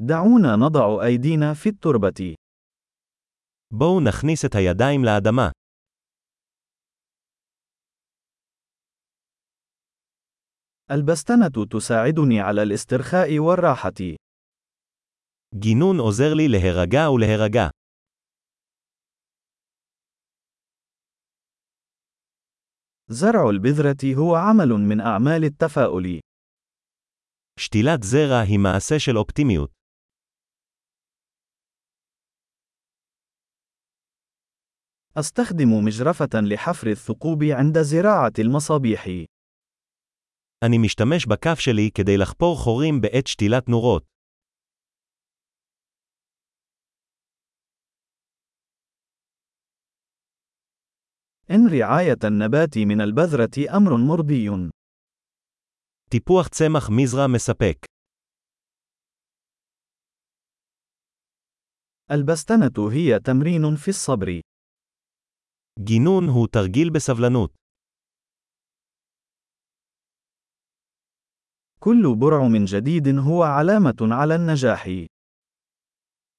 دعونا 0.00 0.56
نضع 0.56 1.04
أيدينا 1.04 1.54
في 1.54 1.68
التربة. 1.68 2.34
בואו 3.70 4.00
נכניס 4.00 4.44
את 4.44 4.54
הידיים 4.54 5.04
לאדמה. 5.04 5.50
البستنة 10.90 11.66
تساعدني 11.70 12.40
على 12.40 12.62
الاسترخاء 12.62 13.38
والراحة. 13.38 14.16
גינון 15.54 15.98
עוזר 15.98 16.34
לי 16.34 16.48
להירגע 16.48 17.10
ולהירגע. 17.10 17.70
زرع 23.10 23.50
البذرة 23.50 24.14
هو 24.14 24.34
عمل 24.34 24.68
من 24.68 25.00
أعمال 25.00 25.44
التفاؤل. 25.44 26.20
שתילת 27.58 28.02
זרע 28.02 28.40
היא 28.48 28.58
מעשה 28.58 28.98
של 28.98 29.18
אופטימיות. 29.18 29.76
أستخدم 35.17 35.85
مجرفة 35.85 36.41
لحفر 36.41 36.87
الثقوب 36.87 37.43
عند 37.43 37.81
زراعة 37.81 38.33
المصابيح. 38.39 39.05
אני 40.65 40.77
משתמש 40.77 41.25
בכף 41.25 41.59
שלי 41.59 41.89
כדי 41.95 42.17
לחפור 42.17 42.55
חורים 42.63 43.01
בעת 43.01 43.27
שתילת 43.27 43.69
נורות. 43.69 44.03
إن 51.51 51.67
رعاية 51.67 52.17
النبات 52.23 52.77
من 52.77 53.01
البذرة 53.01 53.77
أمر 53.77 53.97
مرضي. 53.97 54.69
טיפוח 56.09 56.47
צמח 56.47 56.89
מזרע 56.89 57.27
מספק. 57.27 57.85
البستنة 62.11 62.91
هي 62.91 63.19
تمرين 63.19 63.75
في 63.75 63.87
الصبر. 63.87 64.41
גינון 65.79 66.23
הוא 66.23 66.47
תרגיל 66.47 66.89
בסבלנות. 66.89 67.55
كل 71.79 72.15
برعم 72.19 72.65
جديد 72.65 73.07
هو 73.07 73.43
علامة 73.43 74.13
على 74.13 74.35
النجاح. 74.35 74.87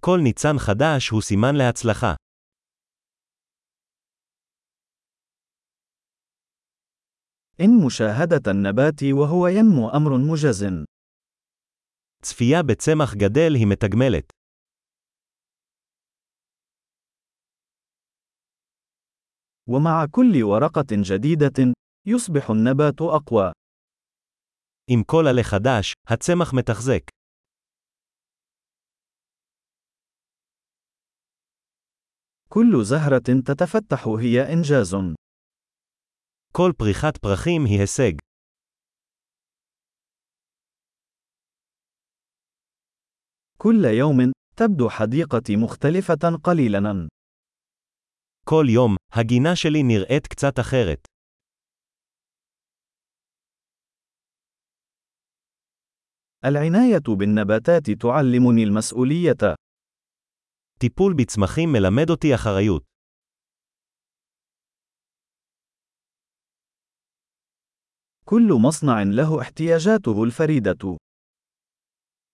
כל 0.00 0.18
ניצן 0.24 0.58
חדש 0.58 1.08
הוא 1.08 1.22
סימן 1.22 1.54
להצלחה. 1.54 2.14
إن 7.60 7.86
مشاهدة 7.86 8.50
النبات 8.50 9.02
وهو 9.12 9.46
ينمو 9.48 9.90
أمر 9.90 10.18
مجز. 10.32 10.64
צפייה 12.22 12.62
בצמח 12.62 13.14
גדל 13.14 13.54
היא 13.54 13.66
מתגמלת. 13.66 14.33
ومع 19.68 20.06
كل 20.10 20.42
ورقة 20.42 20.86
جديدة، 20.92 21.74
يصبح 22.06 22.50
النبات 22.50 23.00
أقوى. 23.00 23.52
עם 24.90 25.02
כל 25.02 25.24
עלה 25.30 25.42
חדש, 25.42 25.92
הצמח 26.08 26.54
מתחזק. 26.54 27.02
كل 32.48 32.84
زهرة 32.84 33.40
تتفتح 33.46 34.06
هي 34.08 34.52
إنجاز. 34.52 34.96
כל 36.52 36.72
פריחת 36.78 37.16
פרחים 37.16 37.64
היא 37.64 37.80
הישג. 37.80 38.16
كل 43.58 43.84
يوم 43.84 44.32
تبدو 44.56 44.88
حديقتي 44.88 45.56
مختلفة 45.56 46.38
قليلا. 46.44 47.08
כל 48.44 48.64
יום, 48.68 48.96
הגינה 49.12 49.56
שלי 49.56 49.82
נראית 49.82 50.26
קצת 50.26 50.58
אחרת. 50.60 51.06
العناية 56.44 57.16
بالنباتات 57.18 57.90
تعلمني 57.90 58.64
المسؤولية. 58.64 59.54
טיפול 60.78 61.14
בצמחים 61.18 61.72
מלמד 61.72 62.10
אותי 62.10 62.34
אחריות. 62.34 62.82
كل 68.24 68.48
مصنع 68.66 69.02
له 69.02 69.40
احتياجاته 69.40 70.24
الفريدة. 70.24 70.96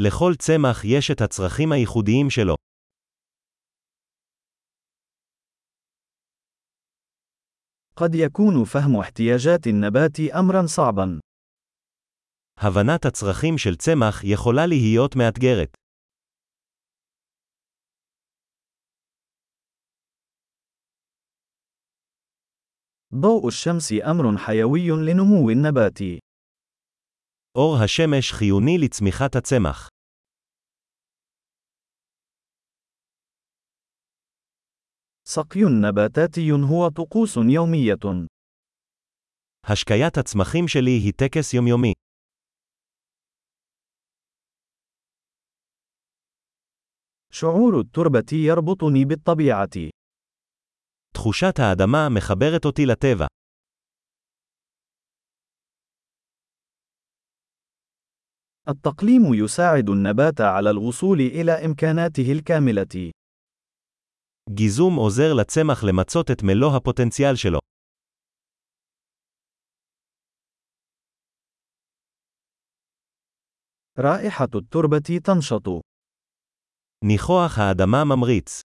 לכל 0.00 0.32
צמח 0.38 0.84
יש 0.84 1.10
את 1.10 1.20
הצרכים 1.20 1.72
הייחודיים 1.72 2.30
שלו. 2.30 2.54
قد 7.98 8.14
يكون 8.14 8.64
فهم 8.64 8.96
احتياجات 8.96 9.66
النبات 9.66 10.20
أمرا 10.20 10.66
صعبا. 10.66 11.20
הבנת 12.58 13.06
הצרכים 13.06 13.58
של 13.58 13.76
צמח 13.76 14.24
יכולה 14.24 14.66
להיות 14.66 15.16
מאתגרת. 15.16 15.76
ضوء 23.14 23.48
الشمس 23.48 23.92
أمر 23.92 24.36
حيوي 24.38 24.88
لنمو 24.90 25.50
النبات. 25.50 25.98
אור 27.56 27.76
השמש 27.84 28.32
חיוני 28.32 28.78
לצמיחת 28.78 29.36
הצמח. 29.36 29.88
سقي 35.28 35.60
نباتاتي 35.64 36.52
هو 36.52 36.88
طقوس 36.88 37.36
يومية. 37.36 38.26
השקיית 39.64 40.18
הצמחים 40.18 40.68
שלי 40.68 40.90
היא 40.90 41.12
טקס 41.12 41.54
יומיומי. 41.54 41.92
شعور 47.32 47.80
التربة 47.80 48.32
يربطني 48.32 49.04
بالطبيعة. 49.04 49.90
תחושת 51.14 51.58
האדמה 51.58 52.08
מחברת 52.16 52.64
אותי 52.64 52.86
לטבע. 52.86 53.26
التقليم 58.68 59.34
يساعد 59.34 59.90
النبات 59.90 60.40
على 60.40 60.70
الوصول 60.70 61.20
إلى 61.20 61.52
إمكاناته 61.52 62.32
الكاملة. 62.32 63.12
גיזום 64.50 64.94
עוזר 64.96 65.32
לצמח 65.40 65.84
למצות 65.84 66.30
את 66.30 66.42
מלוא 66.42 66.76
הפוטנציאל 66.76 67.36
שלו. 67.36 67.58
رائحة 73.98 74.48
التربة 74.54 75.18
تنشط. 75.24 75.68
ניחוח 77.04 77.58
האדמה 77.58 78.04
ממריץ. 78.04 78.60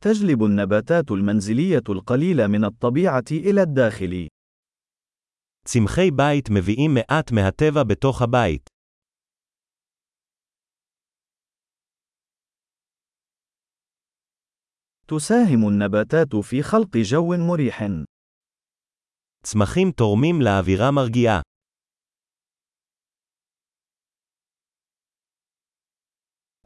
تجلب 0.00 0.44
النباتات 0.44 1.10
المنزلية 1.10 1.82
القليلة 1.88 2.46
من 2.46 2.64
الطبيعة 2.64 3.24
إلى 3.30 3.62
الداخل. 3.62 4.28
צמחי 5.64 6.10
בית 6.10 6.48
מביאים 6.50 6.94
מעט 6.94 7.32
מהטבע 7.32 7.82
בתוך 7.84 8.22
הבית. 8.22 8.71
تساهم 15.12 15.68
النباتات 15.68 16.36
في 16.36 16.62
خلق 16.62 16.96
جو 16.96 17.36
مريح. 17.36 17.82
צמחים 19.42 19.90
תורמים 19.90 20.42
לאווירה 20.42 20.90
מרגיעה. 20.90 21.40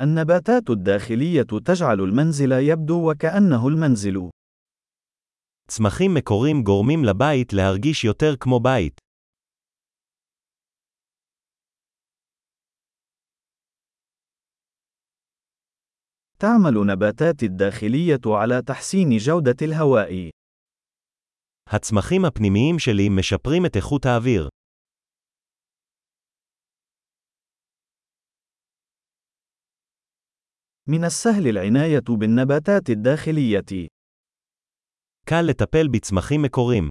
النباتات 0.01 0.71
الداخلية 0.71 1.43
تجعل 1.65 2.01
المنزل 2.01 2.53
يبدو 2.53 3.11
وكأنه 3.11 3.69
المنزل. 3.69 4.31
צמחים 5.69 6.15
מקורים 6.15 6.63
גורמים 6.63 7.05
לבית 7.05 7.53
להרגיש 7.53 8.05
יותר 8.05 8.37
כמו 8.41 8.61
בית. 8.61 9.06
تعمل 16.39 16.87
نباتات 16.87 17.43
الداخلية 17.43 18.21
على 18.27 18.63
تحسين 18.63 19.17
جودة 19.17 19.57
الهواء. 19.63 20.31
הצמחים 21.67 22.25
הפנימיים 22.25 22.79
שלי 22.79 23.09
משפרים 23.09 23.67
את 23.67 23.77
איכות 23.77 24.07
האוויר. 24.07 24.49
من 30.89 31.05
السهل 31.05 31.49
العناية 31.49 32.17
بالنباتات 32.19 32.91
الداخلية. 32.91 33.89
קל 35.27 35.43
לטפל 35.49 35.89
בצמחים 35.89 36.43
מקורים. 36.43 36.89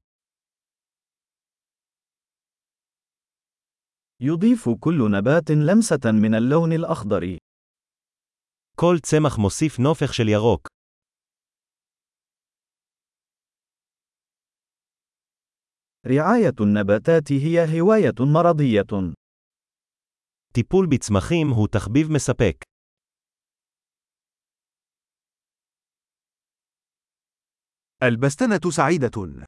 يضيف 4.21 4.69
كل 4.79 5.11
نبات 5.11 5.51
لمسة 5.51 6.11
من 6.11 6.35
اللون 6.35 6.73
الأخضر. 6.73 7.37
כל 8.75 8.95
צמח 9.03 9.37
מוסיף 9.37 9.79
נופך 9.79 10.13
של 10.13 10.27
ירוק. 10.27 10.67
رعاية 16.05 16.55
النباتات 16.61 17.31
هي 17.31 17.79
هواية 17.81 18.17
مرضية. 18.19 19.13
טיפול 20.53 20.87
בצמחים 20.91 21.47
הוא 21.47 21.67
תחביב 21.67 22.07
מספק. 22.11 22.55
البستنة 28.03 28.71
سعيدة. 28.71 29.44